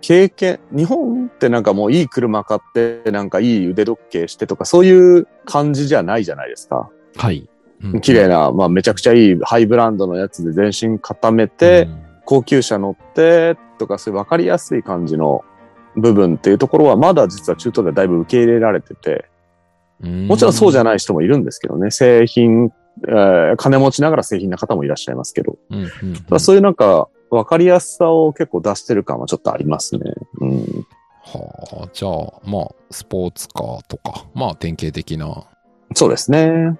[0.00, 6.88] 経験、日本ってなんかもういい車買って、なんかいい腕時計してとか、そういう感じじゃないじゃないですか。
[7.16, 7.46] はい。
[7.82, 15.44] うん綺麗な、まあめちゃくちゃいいハイブランドのやつで全身固めて、うん高級車乗ってとか、そういう分かりやすい感じの
[15.96, 19.28] 部分っていうところは、まだ実は中東ではだいぶ受け入れられてて、
[20.00, 20.98] もちろんそうじゃない。
[20.98, 21.90] 人もいるんですけどね。
[21.90, 22.72] 製品、
[23.08, 25.58] えー金持ちながら製品な方もいらっしゃいますけど。
[25.70, 30.02] うんそういうなんか、分かりやすさを結構出してる感はちょっとありますね。
[30.40, 30.86] うん。
[31.22, 35.44] はあ、じゃあ、まあ、スポーツカーとか、まあ、典型的な。
[35.94, 36.78] そうですね。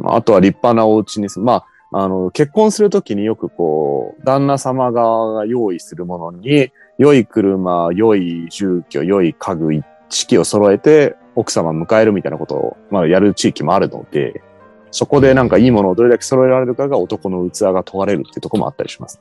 [0.00, 1.46] まああとは立派なお家に住む。
[1.46, 14.42] まあ、あの、結婚するときによくこう、旦那様側が用意するものに、良い車、良い住居、良い家具、一式を揃えて、奥様を迎えるみたいなことを、まあ、やる地域もあるので、
[14.90, 19.20] そこでなんかいいものをどれだけ揃えられるかが男の器が問われるっていうところもあったりします。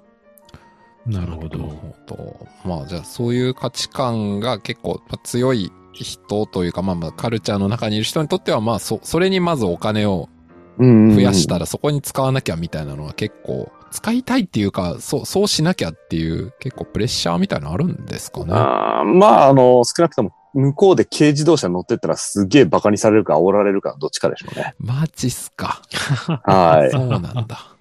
[1.05, 1.57] なるほど。
[2.05, 2.47] ど。
[2.65, 10.36] まあ、じゃあ、そういう価値観が結構まあ強い人というか、まあまあ、カルチャーの中にいる人にとっては、まあ、そ、それにまずお金をうん
[10.79, 18.53] 増やしたら、そこに使わなきゃみたいなのは結構、使いたいっていうか、そう、そうしなきゃっていう、結構プレッシャーみたいなのあるんですかね？
[18.53, 24.73] あーまあ、あの、少なくとも、向こうで軽自動車乗ってったらすげえ馬鹿にされるか煽られるかどっちかでしょうね。
[24.79, 25.81] マジっすか。
[26.45, 26.91] はい。
[26.91, 27.75] そうなんだ。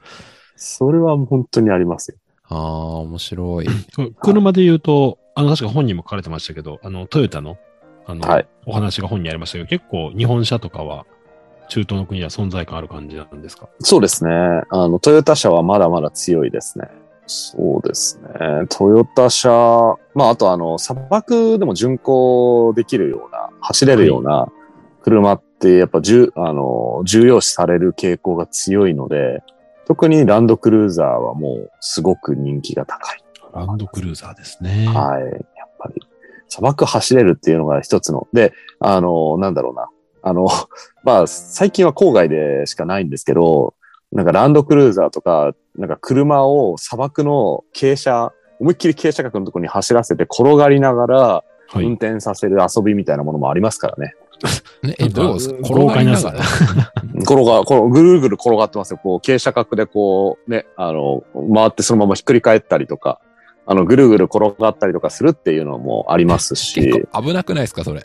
[0.56, 2.16] それは本当にありますよ。
[2.48, 2.58] ああ、
[2.98, 3.66] 面白い。
[4.20, 7.56] 車で言うと、あの、確か本にも書かれてましたけど、あの、トヨタの、
[8.06, 11.06] あの、はいお話が本にありましたけど、結構日本車とかは
[11.68, 13.68] 中東の国では存在感ある感じなんですか？
[13.80, 14.30] そうですね。
[14.70, 16.88] あの、トヨタ車はまだまだ強いですね。
[17.26, 18.66] そうですね。
[18.68, 24.46] トヨタ車、まあ、あとあの、砂漠でも巡航できるような、走れるような
[25.02, 29.42] 車って、やっぱ重、あの、重要視される傾向が強いので、
[29.86, 33.18] 特にランドクルーザーはもうすごく人気が高い。
[33.54, 34.86] ランドクルーザーですね。
[34.86, 35.22] はい。
[35.22, 36.00] やっぱり、
[36.48, 38.28] 砂漠走れるっていうのが一つの。
[38.32, 39.88] で、あの、なんだろうな。
[40.26, 40.48] あの、
[41.04, 43.74] まあ、最近は郊外でしかないんですけど、
[44.12, 51.84] なんかランドクルーザーとか、なんか車を砂漠の傾斜、思いっきり傾斜角のところに走らせて転がりながらはい。
[51.84, 54.14] 運転させる遊びみたいなものもありますからね。
[54.82, 55.56] ね、え、どうですか？
[55.62, 56.38] 豪転がりながら。
[57.22, 59.00] 転が、このぐるぐる転がってますよ。
[59.02, 63.20] こう、傾斜角でこう、ね、あの、回ってそのままひっくり返ったりとか、
[63.66, 67.04] あの、ぐるぐる転がったりとかするっていうのもありますし。
[67.12, 68.00] 危なくないですか、それ。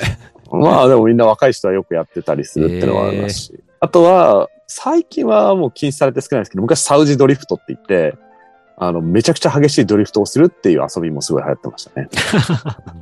[0.60, 3.64] まあでもみんな若い人はよくやってたりするっていうのはありますし。
[3.80, 8.16] あとは、最近はもう禁止されて少ないですけど、昔サウジドリフトって言って、
[8.78, 12.10] あの、めちゃくちゃ激しいドリフトをするっていう遊びもすごい流行ってましたね。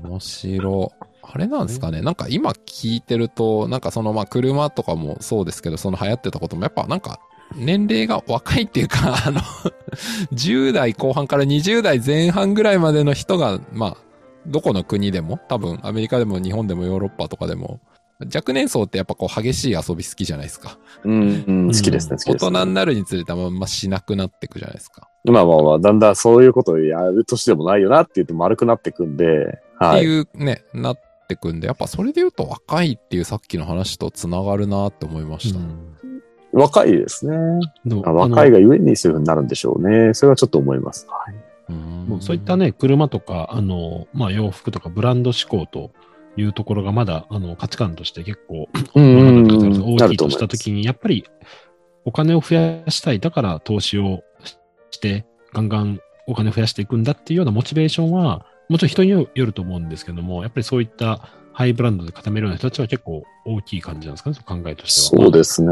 [0.04, 0.92] 面白。
[1.22, 7.20] あれなんですかねなんか今聞いてると、なんかそのまあ車とかもそうですけど、その流行ってたこともやっぱなんか
[7.56, 9.42] 年齢が若いっていうか、あの、
[10.34, 13.98] 10代後半から20代前半ぐらいまでの人が、まあ、
[14.50, 17.80] どこの国でも、多分アメリカでも日本でもヨーロッパとかでも、
[18.34, 20.78] 若年層ってやっぱこう激しい遊び好きじゃないですか。
[21.06, 25.08] うん、うん、好きですね、好き大です、人になるにつれてあんましなくなっていくじゃないですか。
[25.26, 30.00] まあまあまあ、だんだんそういうことをやる年でもないよなって言うと丸くなってくんで、はい。
[30.00, 35.60] っていうね、なってくんで、やっぱそれで言うと若いっていうさっきの話と繋がるなって思いました。
[36.52, 37.36] 若いですね。
[37.86, 40.14] でもあ若いがゆえにそういうふうになるんでしょうね。
[40.14, 41.08] それはちょっと思います。
[41.08, 41.49] はい。
[41.70, 45.92] うんもうそういったね、車とか、あの、まあ、洋服とかブランド志向と
[46.36, 51.26] いうところがまだ、あの、価値観として結構、うん大きいとしたときに、やっぱり
[52.06, 54.24] お金を増やしたい、だから投資を
[54.92, 65.24] して、ガンガンお金を増やしていくんだっていうようなモチベーションは、もちろん人によると思うんですけども、やっぱりそういったハイブランドで固めるような人たちは結構大きい感じなんですかね、考えとしては。
[65.24, 65.70] そうですね。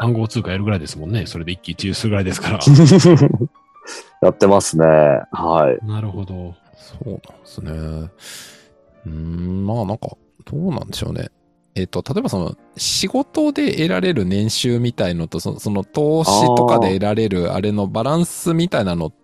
[0.00, 1.26] 暗号通貨やるぐらいですもんね。
[1.26, 2.60] それで一喜一憂するぐらいですから。
[4.20, 4.84] やってますね。
[4.86, 5.86] はい。
[5.86, 6.54] なるほど。
[6.76, 7.70] そうなんですね。
[7.72, 10.08] うーん、まあなんか、
[10.44, 11.28] どうなんでしょうね。
[11.74, 19.16] えっ、と、例えばその、仕事で得られる年収みたいのと、その、その投資とかで得られるあれのバランスみたいなのって、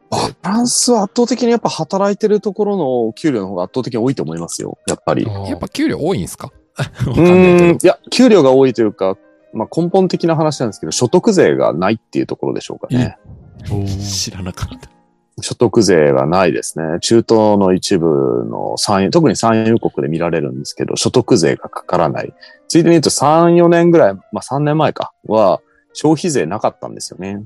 [0.43, 4.79] バランスは圧倒的にやっぱ働いてるところの給料の方が圧倒的に多いと思いますよ。
[4.87, 5.25] やっぱり。
[5.25, 6.53] やっぱ給料多いんですか？
[6.79, 7.29] わかんう。
[7.75, 9.19] んいや、給料が多いというか、
[9.53, 13.19] まあ根本的な話なんですけど、所得税がないっていうところでしょうかね。
[13.99, 14.91] 知らなかった。
[15.43, 16.99] 所得税がないですね。
[17.01, 22.33] 中東の一部の産油、特に産油国で見られるんですけど、所得税がかからない。
[22.69, 25.61] ついでに言うと3、4年ぐらい、まあ3年前か、は
[25.93, 27.45] 消費税なかったんですよね。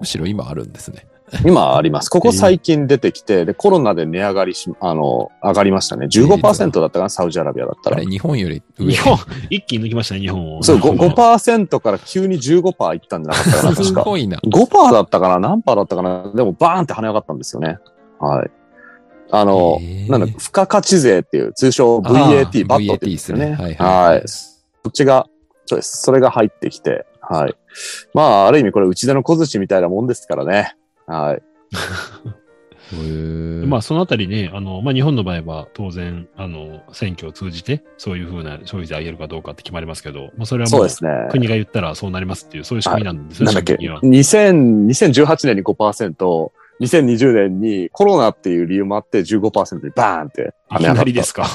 [0.00, 1.06] むしろ今あるんですね。
[1.46, 2.10] 今あります。
[2.10, 6.06] ここ最近出てきて、で、コロナで値上がりし、あの、上がりましたね。
[6.06, 8.06] 15%だったかな、サウジアラビアだったらあれ、。
[8.06, 8.90] 日本より上。
[8.90, 9.16] 日本、
[9.48, 10.62] 一気に抜きましたね、日本を。
[10.62, 13.84] そう、ご 5%, から急に15%いったんじゃなかったかな、 確か。
[13.84, 14.38] すごいな。
[14.38, 17.78] 5%だったかな何パーだったかなでもバーンって跳ね上がったんですよね。
[18.18, 18.50] はい。
[19.30, 23.46] あの、なんだ、付加価値税っていう、通称 VAT、バットって言うんですよね。
[23.46, 24.22] VAT ですねはいはいはい。
[24.28, 24.52] そ
[24.90, 25.26] っちが、
[25.64, 26.02] そうです。
[26.02, 27.54] それが入ってきて、はい。
[28.12, 30.76] まあ、ある意味これ、内出の小槌みたいなもんですからね。
[31.06, 31.42] はい。
[33.66, 41.10] まあ、そのあたりね、あの、まあ、日本の場合は当然、あの、選挙を通じて、そういうふうな消費税上げるかどうかって決まりますけど、まあ、それはもうそうですね。
[41.30, 50.94] 国が言ったらそうなりますっていう、そういう仕組みなんですね、なんだっけ、基本的2000 2018年に5%、2020年にコロナっていう理由もあって15%にバーンって跳ね上がった。
[50.94, 51.46] なりですか？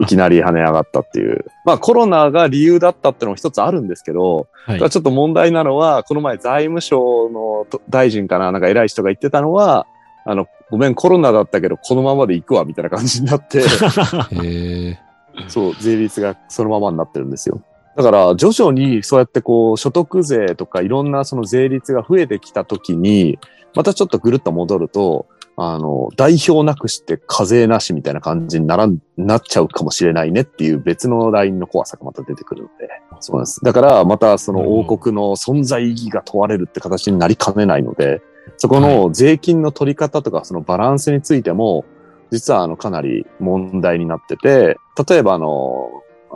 [0.00, 1.44] いきなり跳ね上がったっていう。
[1.64, 4.90] まあコロナが理由だったってのも一つあるんですけど、はい。
[4.90, 9.86] ちょっと問題なのは、この前財務省のと大臣かな、なんか偉い人が言ってたのは、
[10.26, 13.62] あの、ごめん、コロナだったけど、このままで行くわ、みたいな感じになって。
[15.48, 17.60] そう、税率がそのままになってるんですよ。
[17.96, 23.38] だから、徐々にそうやってこう、所得税とかいろんなその税率が増えてきたときに、
[23.74, 25.26] またちょっとぐるっと戻ると、
[25.56, 32.88] あの、代表なくして課税なしみたいな感じにならん、なっちゃうかもしれないねっていう別のラインの怖さがまた出てくるので。
[33.20, 33.60] そうです。
[33.62, 38.20] だから、またその王国の存在意義が問われるって形になりかねないので、
[38.56, 41.84] そこの税金の取り方とかそのバランスについても、
[42.30, 44.76] 実はあのかなり問題になってて、
[45.08, 45.88] 例えばあの、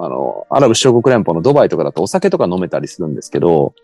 [0.05, 3.75] あの、アラブ首長国連邦のドバイとかだとお酒とか飲めたりするんですけど、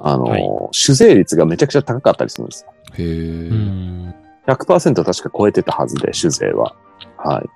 [0.00, 2.72] あの、はい酒税率がめちゃくちゃ高かったりするんですよ。
[2.94, 3.06] へえ。
[3.06, 4.14] うん。
[4.46, 6.74] 100%確か超えてたはずで、酒税は。
[7.16, 7.48] はい。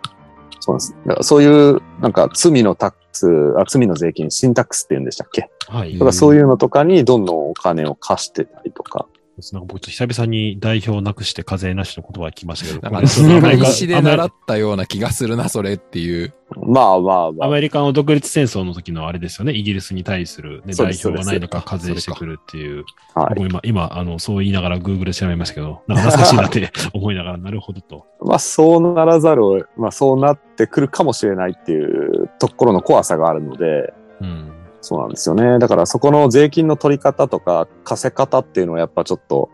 [0.60, 0.96] そうなんです。
[1.06, 3.26] だからそういう、なんか罪のタックス、
[3.58, 5.50] あ罪の税金、シンタックスって言うんでしたっけ？
[5.68, 5.98] はい。
[5.98, 9.06] とかそういうのとかにどんどんお金を貸してたりとか。
[9.52, 16.34] なんか僕、久々に代表なくして課税なしの言葉が聞きましたけど、なんかこれちょっとアメリカ歴史で習ったような気がするな、それっていう。
[16.56, 17.46] まあまあまあ。
[17.46, 19.52] アメリカの独立戦争の時のあれですよね。
[19.52, 22.84] イギリスに対する、ね、代表がないのか課税してくるっていう。
[23.14, 23.34] はい。
[23.34, 28.06] 僕今、今、あの、そう言いながら Google で調べましたけど、なんか懐かしいなって 思いながら、なるほどと。
[28.20, 34.52] まあそうならざるを、まあそうなってくるかもしれないっていうところの怖さがあるので、うん。
[34.82, 35.58] そうなんですよね。
[35.58, 39.48] だからそこの税金の取り方とか貸せ方っていうのはやっぱちょっと、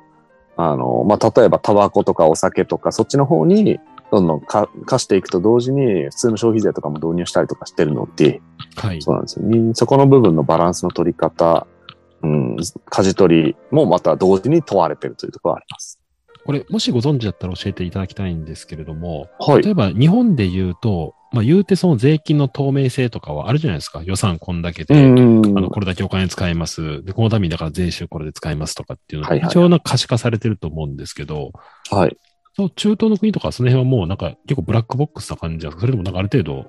[0.56, 3.78] あの、まあ例えばタバコとかお酒とかそっちの方に
[4.10, 8.40] どんどんか貸していくと同時に普通の消費税とかも導入したりとかしてるので、
[8.76, 9.02] はい。
[9.02, 9.74] そうなんですよね。
[9.74, 11.66] そこの部分のバランスの取り方、
[12.22, 12.56] うん、
[12.90, 16.00] 舵取りもまた同時に問われてるというところがあります。
[16.48, 24.02] これ、もしご存知だったら教えていただきたいんですけれども、はい例えば日本で言うと、まあ言うてその税金の透明性とかはあるじゃないですか。
[24.02, 27.04] 予算こんだけで、んあの、これだけお金使います。
[27.04, 31.52] で、このためにだから税収これで使いますとかっていうのが、は一応な可視化されてると思うんですけど、
[31.90, 32.16] はい。
[32.58, 35.80] そう中東の国とかその辺はもうなんか結構ブラックボックスな感じなんですか？
[35.82, 36.66] それともなんかある程度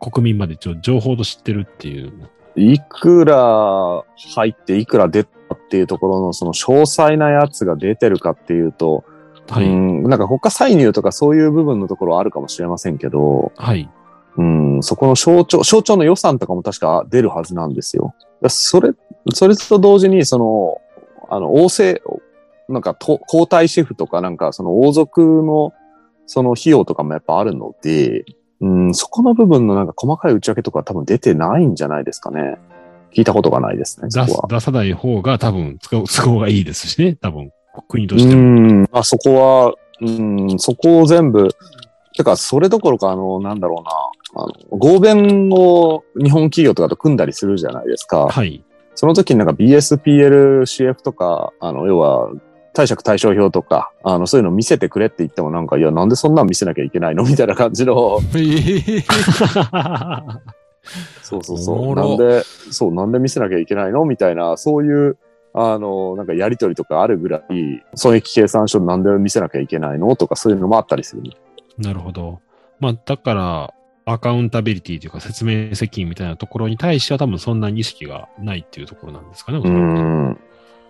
[0.00, 2.10] 国民まで一応情報と知ってるっていう。
[2.56, 4.02] いくら
[4.34, 9.04] 入っていくら出たっていうところのその詳細なやつが出てるかっていうと、
[9.50, 9.66] はい。
[9.66, 13.90] うん、なんか他歳入とかそういう部分のところはあるかもしれませんけど、はい。
[14.36, 18.14] うん、そこの省庁、省庁の予算とかも確か出るはずなんですよ。
[18.40, 18.92] だそれ、
[19.34, 20.80] それと同時に、その、
[21.28, 22.02] あの、王政、
[22.68, 25.72] なんかと皇太子府とかなんかその王族の
[26.26, 28.24] その費用とかもやっぱあるので、
[28.60, 32.56] うん、そこの部分のなんか細かい内訳とかは多分出てないんじゃないですかね。
[33.14, 34.54] 聞いたことがないですね、そ出。
[34.56, 37.16] 出さない方が多分都合 都合がいいですしね。
[37.20, 37.50] 多分
[37.88, 38.42] 国とうしても。
[38.42, 41.48] ん、まあそこは、うん、そこを全部、
[42.16, 43.82] てか、それどころか、あの、なんだろ
[44.34, 48.28] うな、あの、合弁を日本企業とかと組んだりするじゃないですか。
[48.28, 48.64] はい。
[48.94, 52.30] その時になんか BSPL、CF とか、あの、要は、
[52.74, 57.24] 貸借対照表とか、あの、そういうの見せてくれって言ってもなんか、いや、なんでそんなん見せなきゃいけないの？
[57.24, 58.20] みたいな感じの、
[61.22, 61.94] そうそうそう。
[61.94, 64.04] なんで、そう、なんで見せなきゃいけないの？
[64.04, 65.16] みたいな、そういう、
[65.54, 70.14] あの、なんかやりとりとかあるぐらい、損益計算書なんで見せなきゃいけないの？
[70.16, 71.22] とかそういうのもあったりする。
[71.78, 72.40] なるほど。
[72.80, 73.74] まあ、だから、
[74.06, 79.58] アカウンタビリティというか説明責任みたいなところに対しては多分そんなに意識がないっていうところなんですかね。
[79.58, 80.38] おうん。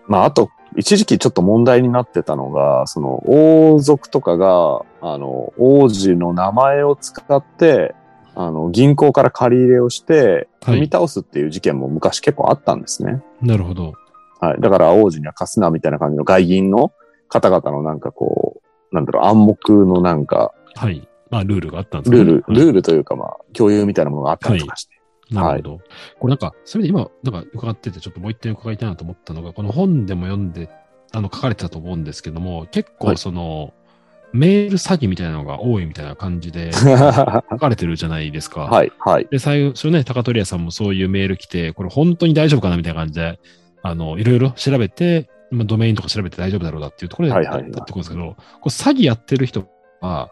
[0.06, 7.94] まあ、あと、一時期ちょっと問題になってたのが、その、王族とかが、あの、王子の名前を使って、
[8.34, 13.22] あの、銀行から借り入れをして、はい踏み倒すっていう事件も昔結構あったんですね。
[13.42, 13.92] なるほど。
[14.40, 14.60] はい。
[14.62, 16.90] だから王子には貸すなみたいな感じの外銀の
[17.28, 21.06] 方々のなんかこう、なんだろう、暗黙のなんか、はい。
[21.30, 24.93] まあ、ルールがあったんですねルール、はいルールというかまあ、共有みたいなものがあったりとかして。
[25.30, 25.80] なるほど。
[26.18, 30.68] これなんか、そういう意味で今、なんか伺ってて、ちょっともう一点伺いたいなと思ったのが、この本でも読んで、
[31.12, 33.72] あの、書かれてたと思うんですけども、結構はいその、
[34.32, 38.68] メール詐欺みたいなのが多いみたいな感じでは 書かれてるじゃないですか。
[38.84, 39.28] い、はい。
[39.30, 43.38] で、最初ね、高取屋さんもそういうメール来て、これ本当に大丈夫かなみたいな感じで、
[43.82, 49.68] あの、いろいろ調べて、まあ、ドメインとか調べて大丈夫だろうだっていうところで、はいはいはいだってことですけど、これ詐欺やってる人
[50.00, 50.30] は、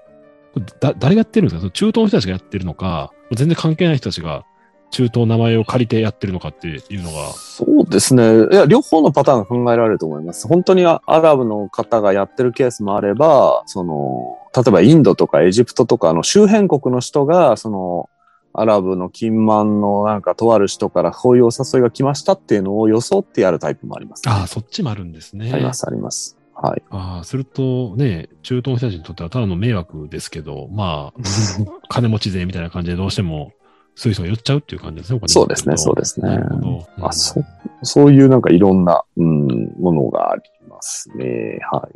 [0.53, 1.61] これだ誰がやってるんですか？
[1.61, 4.45] その中東の人たちがやってるのか、全然関係ない人たちが
[4.93, 8.47] 中東の名前を借りてやってるのかっていうのが、そうですね。
[8.53, 10.47] いや、両方のパターンが考えられると思います。
[10.47, 18.11] 本当にアアラブの方がやってるケースもあれば、その、例えばインドとかエジプトとかの周辺国の人が、その、
[18.55, 25.51] アラブの金満のなんかとある人からこういうお誘いが来ましたっていうのを装ってやるタイプもあります、ああ、そっちもあるんですね。
[25.53, 26.37] あります、あります。
[26.55, 26.83] はい。
[26.91, 31.21] ああ、するとね、中東の人たちにとってはただの迷惑ですけど、まあ、
[31.89, 33.53] 金持ち税みたいな感じでどうしても、
[33.95, 36.39] そういう人が寄っちゃうっていう感じですね、そうですねそうですね。
[36.97, 37.43] まあ、そ、
[37.83, 41.59] そういうなんかいろんな、うん、ものがありますね。
[41.71, 41.89] は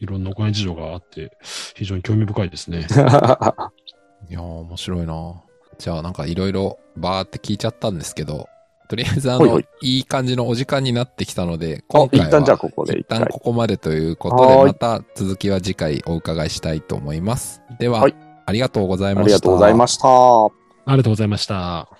[0.00, 1.36] いろんなお金事情があって、
[1.74, 2.78] 非常に興味深いですね。
[2.78, 2.82] い。
[4.30, 5.34] いやー、面白いな
[5.78, 8.48] じゃあなんかいろいろバーって聞いちゃったんですけど、
[8.88, 17.62] とりあえずあの、ほいほいいい感じのお時間になってきたので、あ今回は一旦じゃあここで一旦ここまでということで、また続きは次回お伺いしたいと思います。
[17.78, 18.14] では、はい
[18.46, 19.24] ありがとうございました。
[19.24, 20.63] ありがとうございました。
[20.86, 21.93] ありがとうございました。